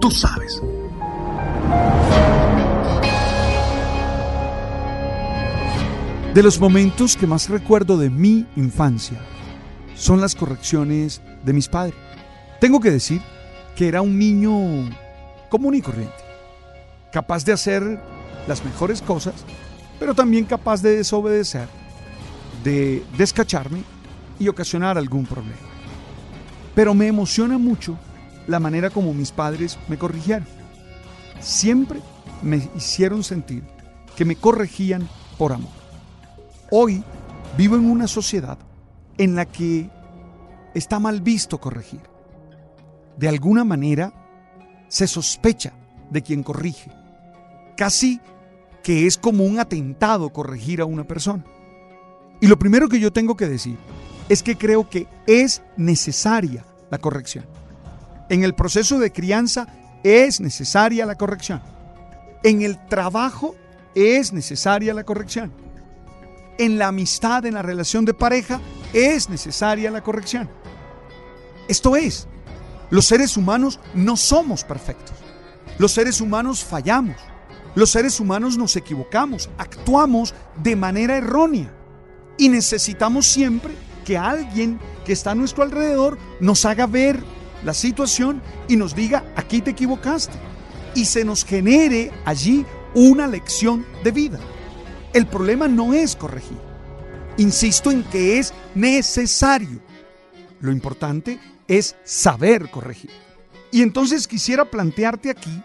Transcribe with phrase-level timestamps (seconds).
[0.00, 0.62] Tú sabes.
[6.34, 9.20] De los momentos que más recuerdo de mi infancia
[9.94, 11.94] son las correcciones de mis padres.
[12.60, 13.20] Tengo que decir
[13.76, 14.88] que era un niño
[15.48, 16.14] común y corriente,
[17.12, 18.00] capaz de hacer
[18.46, 19.34] las mejores cosas,
[19.98, 21.68] pero también capaz de desobedecer,
[22.64, 23.82] de descacharme
[24.38, 25.58] y ocasionar algún problema.
[26.74, 27.98] Pero me emociona mucho
[28.46, 30.46] la manera como mis padres me corrigieron.
[31.40, 32.00] Siempre
[32.42, 33.64] me hicieron sentir
[34.16, 35.72] que me corregían por amor.
[36.70, 37.02] Hoy
[37.56, 38.58] vivo en una sociedad
[39.18, 39.90] en la que
[40.74, 42.00] está mal visto corregir.
[43.16, 44.12] De alguna manera
[44.88, 45.72] se sospecha
[46.10, 46.90] de quien corrige.
[47.76, 48.20] Casi
[48.82, 51.44] que es como un atentado corregir a una persona.
[52.40, 53.76] Y lo primero que yo tengo que decir
[54.28, 57.44] es que creo que es necesaria la corrección.
[58.30, 59.66] En el proceso de crianza
[60.04, 61.60] es necesaria la corrección.
[62.44, 63.56] En el trabajo
[63.94, 65.52] es necesaria la corrección.
[66.56, 68.60] En la amistad, en la relación de pareja,
[68.92, 70.48] es necesaria la corrección.
[71.66, 72.28] Esto es,
[72.88, 75.16] los seres humanos no somos perfectos.
[75.78, 77.16] Los seres humanos fallamos.
[77.74, 81.72] Los seres humanos nos equivocamos, actuamos de manera errónea
[82.36, 83.74] y necesitamos siempre
[84.04, 87.22] que alguien que está a nuestro alrededor nos haga ver
[87.64, 90.34] la situación y nos diga, aquí te equivocaste.
[90.94, 94.40] Y se nos genere allí una lección de vida.
[95.12, 96.58] El problema no es corregir.
[97.36, 99.80] Insisto en que es necesario.
[100.60, 101.38] Lo importante
[101.68, 103.10] es saber corregir.
[103.70, 105.62] Y entonces quisiera plantearte aquí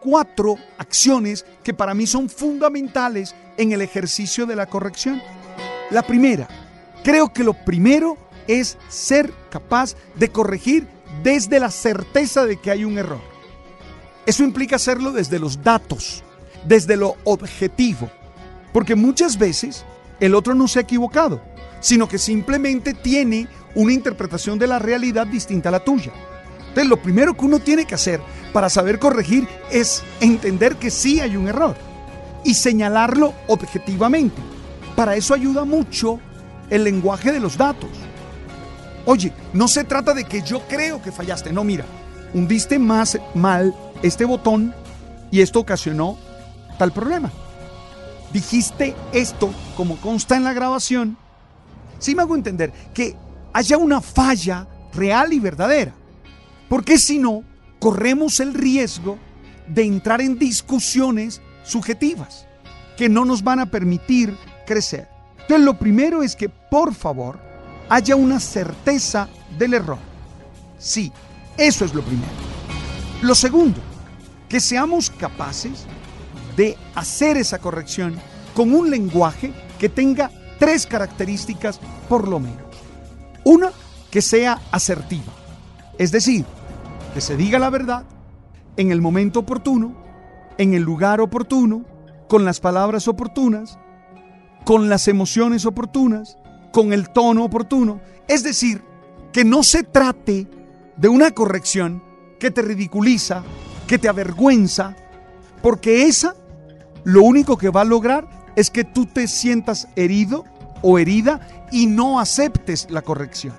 [0.00, 5.22] cuatro acciones que para mí son fundamentales en el ejercicio de la corrección.
[5.90, 6.48] La primera,
[7.04, 8.16] creo que lo primero
[8.48, 10.88] es ser capaz de corregir
[11.22, 13.20] desde la certeza de que hay un error.
[14.26, 16.22] Eso implica hacerlo desde los datos,
[16.64, 18.10] desde lo objetivo,
[18.72, 19.84] porque muchas veces
[20.20, 21.42] el otro no se ha equivocado,
[21.80, 26.12] sino que simplemente tiene una interpretación de la realidad distinta a la tuya.
[26.60, 28.20] Entonces, lo primero que uno tiene que hacer
[28.52, 31.76] para saber corregir es entender que sí hay un error
[32.44, 34.40] y señalarlo objetivamente.
[34.96, 36.20] Para eso ayuda mucho
[36.70, 37.90] el lenguaje de los datos.
[39.04, 41.52] Oye, no se trata de que yo creo que fallaste.
[41.52, 41.84] No, mira,
[42.34, 44.74] hundiste más mal este botón
[45.30, 46.18] y esto ocasionó
[46.78, 47.30] tal problema.
[48.32, 51.16] Dijiste esto, como consta en la grabación.
[51.98, 53.16] Sí me hago entender que
[53.52, 55.92] haya una falla real y verdadera.
[56.68, 57.44] Porque si no,
[57.78, 59.18] corremos el riesgo
[59.66, 62.46] de entrar en discusiones subjetivas
[62.96, 65.08] que no nos van a permitir crecer.
[65.40, 67.40] Entonces, lo primero es que, por favor,
[67.88, 69.98] haya una certeza del error.
[70.78, 71.12] Sí,
[71.56, 72.32] eso es lo primero.
[73.22, 73.80] Lo segundo,
[74.48, 75.86] que seamos capaces
[76.56, 78.18] de hacer esa corrección
[78.54, 82.62] con un lenguaje que tenga tres características por lo menos.
[83.44, 83.70] Una,
[84.10, 85.32] que sea asertiva,
[85.98, 86.44] es decir,
[87.14, 88.04] que se diga la verdad
[88.76, 89.94] en el momento oportuno,
[90.58, 91.84] en el lugar oportuno,
[92.28, 93.78] con las palabras oportunas,
[94.64, 96.38] con las emociones oportunas,
[96.72, 98.00] con el tono oportuno.
[98.26, 98.82] Es decir,
[99.32, 100.48] que no se trate
[100.96, 102.02] de una corrección
[102.38, 103.44] que te ridiculiza,
[103.86, 104.96] que te avergüenza,
[105.62, 106.34] porque esa
[107.04, 110.44] lo único que va a lograr es que tú te sientas herido
[110.82, 113.54] o herida y no aceptes la corrección.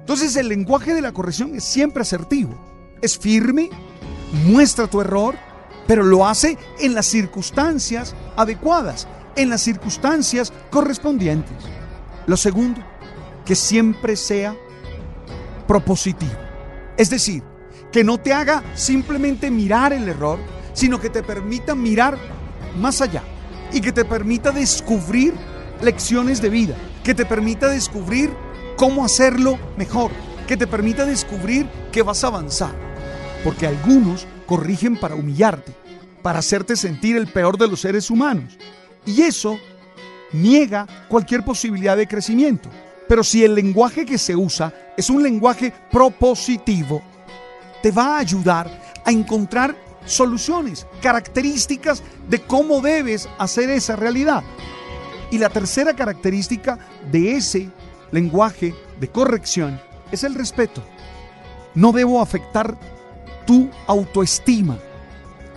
[0.00, 2.54] Entonces el lenguaje de la corrección es siempre asertivo,
[3.02, 3.68] es firme,
[4.46, 5.36] muestra tu error,
[5.86, 9.06] pero lo hace en las circunstancias adecuadas,
[9.36, 11.56] en las circunstancias correspondientes.
[12.28, 12.82] Lo segundo,
[13.46, 14.54] que siempre sea
[15.66, 16.30] propositivo.
[16.98, 17.42] Es decir,
[17.90, 20.38] que no te haga simplemente mirar el error,
[20.74, 22.18] sino que te permita mirar
[22.76, 23.22] más allá
[23.72, 25.32] y que te permita descubrir
[25.80, 28.30] lecciones de vida, que te permita descubrir
[28.76, 30.10] cómo hacerlo mejor,
[30.46, 32.74] que te permita descubrir que vas a avanzar.
[33.42, 35.74] Porque algunos corrigen para humillarte,
[36.22, 38.58] para hacerte sentir el peor de los seres humanos.
[39.06, 39.58] Y eso
[40.32, 42.68] niega cualquier posibilidad de crecimiento.
[43.08, 47.02] Pero si el lenguaje que se usa es un lenguaje propositivo,
[47.82, 48.70] te va a ayudar
[49.04, 54.42] a encontrar soluciones, características de cómo debes hacer esa realidad.
[55.30, 56.78] Y la tercera característica
[57.10, 57.70] de ese
[58.10, 59.80] lenguaje de corrección
[60.10, 60.82] es el respeto.
[61.74, 62.76] No debo afectar
[63.46, 64.78] tu autoestima.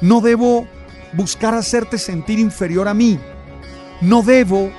[0.00, 0.66] No debo
[1.12, 3.18] buscar hacerte sentir inferior a mí.
[4.00, 4.70] No debo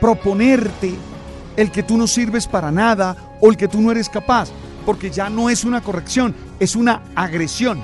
[0.00, 0.94] proponerte
[1.56, 4.50] el que tú no sirves para nada o el que tú no eres capaz,
[4.86, 7.80] porque ya no es una corrección, es una agresión.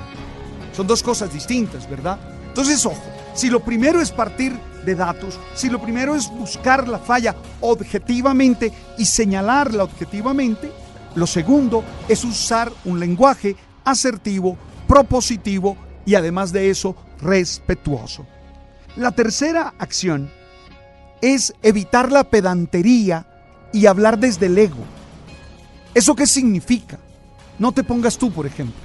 [0.73, 2.19] Son dos cosas distintas, ¿verdad?
[2.47, 3.01] Entonces, ojo,
[3.33, 8.71] si lo primero es partir de datos, si lo primero es buscar la falla objetivamente
[8.97, 10.71] y señalarla objetivamente,
[11.15, 14.57] lo segundo es usar un lenguaje asertivo,
[14.87, 18.25] propositivo y además de eso, respetuoso.
[18.95, 20.31] La tercera acción
[21.21, 23.25] es evitar la pedantería
[23.73, 24.83] y hablar desde el ego.
[25.93, 26.99] ¿Eso qué significa?
[27.59, 28.75] No te pongas tú, por ejemplo.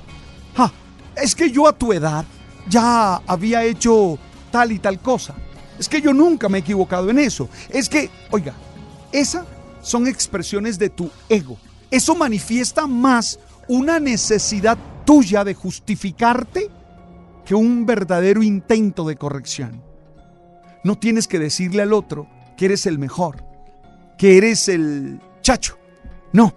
[1.15, 2.25] es que yo a tu edad
[2.69, 4.19] ya había hecho
[4.51, 5.35] tal y tal cosa.
[5.79, 7.49] Es que yo nunca me he equivocado en eso.
[7.69, 8.55] Es que, oiga,
[9.11, 9.45] esas
[9.83, 11.59] son expresiones de tu ego.
[11.91, 13.39] Eso manifiesta más
[13.69, 16.71] una necesidad tuya de justificarte
[17.45, 19.83] que un verdadero intento de corrección.
[20.85, 22.27] No tienes que decirle al otro
[22.57, 23.45] que eres el mejor,
[24.19, 25.79] que eres el chacho.
[26.33, 26.55] No,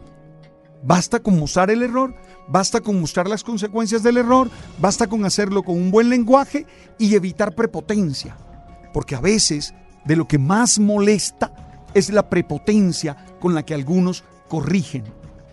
[0.84, 2.16] basta con mostrar el error
[2.48, 4.50] Basta con mostrar las consecuencias del error,
[4.80, 6.68] basta con hacerlo con un buen lenguaje
[7.00, 8.38] y evitar prepotencia.
[8.94, 9.74] Porque a veces
[10.06, 11.52] de lo que más molesta
[11.94, 15.04] es la prepotencia con la que algunos corrigen.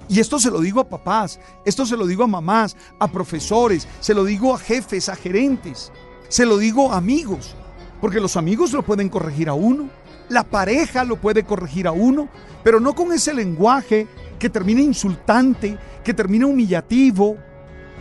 [0.09, 3.89] Y esto se lo digo a papás, esto se lo digo a mamás, a profesores,
[4.01, 5.91] se lo digo a jefes, a gerentes,
[6.29, 7.57] se lo digo a amigos,
[8.03, 9.89] porque los amigos lo pueden corregir a uno,
[10.29, 12.29] la pareja lo puede corregir a uno,
[12.65, 14.09] pero no con ese lenguaje
[14.41, 17.37] que termina insultante, que termina humillativo,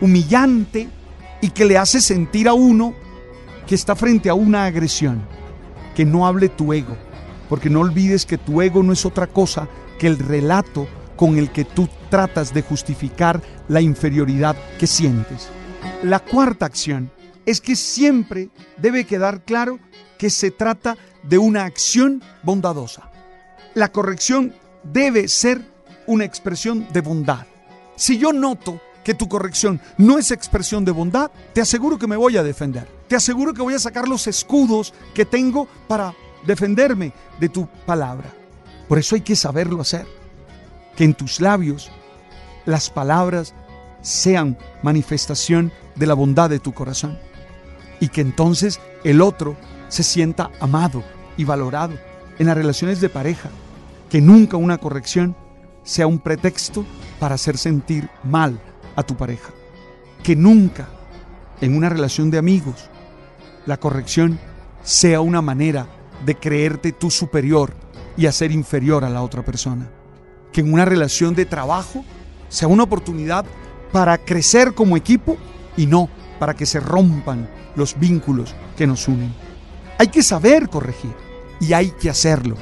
[0.00, 0.88] humillante
[1.40, 2.94] y que le hace sentir a uno
[3.64, 5.22] que está frente a una agresión.
[5.94, 6.96] Que no hable tu ego,
[7.48, 9.68] porque no olvides que tu ego no es otra cosa
[10.00, 15.48] que el relato con el que tú tratas de justificar la inferioridad que sientes.
[16.02, 17.12] La cuarta acción
[17.46, 19.78] es que siempre debe quedar claro
[20.22, 23.10] que se trata de una acción bondadosa.
[23.74, 24.54] La corrección
[24.84, 25.60] debe ser
[26.06, 27.44] una expresión de bondad.
[27.96, 32.14] Si yo noto que tu corrección no es expresión de bondad, te aseguro que me
[32.14, 32.86] voy a defender.
[33.08, 36.14] Te aseguro que voy a sacar los escudos que tengo para
[36.46, 38.32] defenderme de tu palabra.
[38.86, 40.06] Por eso hay que saberlo hacer.
[40.94, 41.90] Que en tus labios
[42.64, 43.54] las palabras
[44.02, 47.18] sean manifestación de la bondad de tu corazón.
[47.98, 49.56] Y que entonces el otro
[49.92, 51.04] se sienta amado
[51.36, 51.92] y valorado
[52.38, 53.50] en las relaciones de pareja.
[54.08, 55.36] Que nunca una corrección
[55.82, 56.86] sea un pretexto
[57.20, 58.58] para hacer sentir mal
[58.96, 59.52] a tu pareja.
[60.22, 60.88] Que nunca
[61.60, 62.88] en una relación de amigos
[63.66, 64.40] la corrección
[64.82, 65.86] sea una manera
[66.24, 67.74] de creerte tú superior
[68.16, 69.90] y hacer inferior a la otra persona.
[70.52, 72.02] Que en una relación de trabajo
[72.48, 73.44] sea una oportunidad
[73.92, 75.36] para crecer como equipo
[75.76, 76.08] y no
[76.38, 77.46] para que se rompan
[77.76, 79.51] los vínculos que nos unen.
[79.98, 81.14] Hay que saber corregir
[81.60, 82.56] y hay que hacerlo.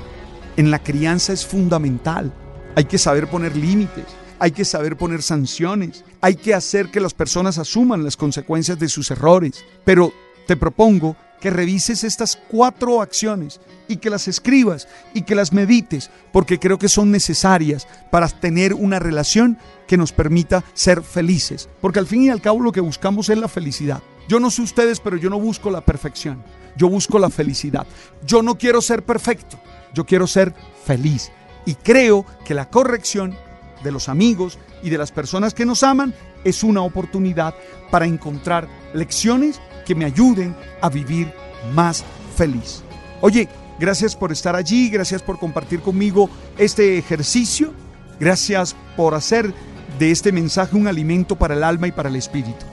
[0.56, 2.32] En la crianza es fundamental
[2.74, 4.06] hay que saber poner límites,
[4.38, 8.88] hay que saber poner sanciones, hay que hacer que las personas asuman las consecuencias de
[8.88, 9.64] sus errores.
[9.84, 10.12] Pero
[10.46, 16.10] te propongo que revises estas cuatro acciones y que las escribas y que las medites,
[16.32, 21.68] porque creo que son necesarias para tener una relación que nos permita ser felices.
[21.80, 24.02] Porque al fin y al cabo lo que buscamos es la felicidad.
[24.28, 26.42] Yo no sé ustedes, pero yo no busco la perfección.
[26.76, 27.86] Yo busco la felicidad.
[28.26, 29.58] Yo no quiero ser perfecto.
[29.94, 31.30] Yo quiero ser feliz.
[31.66, 33.36] Y creo que la corrección
[33.82, 37.54] de los amigos y de las personas que nos aman es una oportunidad
[37.90, 41.32] para encontrar lecciones que me ayuden a vivir
[41.74, 42.04] más
[42.36, 42.82] feliz.
[43.20, 43.48] Oye,
[43.78, 47.72] gracias por estar allí, gracias por compartir conmigo este ejercicio,
[48.18, 49.52] gracias por hacer
[49.98, 52.64] de este mensaje un alimento para el alma y para el espíritu.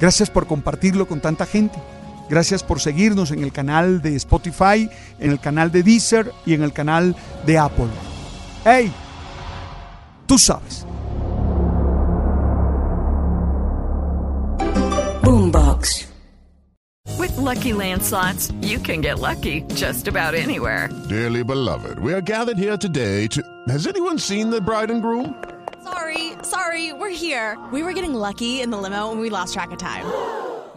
[0.00, 1.78] Gracias por compartirlo con tanta gente.
[2.28, 6.62] Gracias por seguirnos en el canal de Spotify, en el canal de Deezer y en
[6.62, 7.16] el canal
[7.46, 7.88] de Apple.
[8.64, 8.92] ¡Hey!
[10.26, 10.84] Tú sabes.
[15.22, 16.06] Boombox.
[17.18, 20.88] With Lucky Land slots, you can get lucky just about anywhere.
[21.08, 23.42] Dearly beloved, we are gathered here today to.
[23.68, 25.34] Has anyone seen the bride and groom?
[25.82, 27.56] Sorry, sorry, we're here.
[27.72, 30.04] We were getting lucky in the limo and we lost track of time.